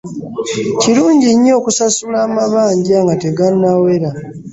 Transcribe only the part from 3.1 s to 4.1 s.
tegannawera.